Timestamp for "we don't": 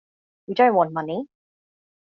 0.47-0.73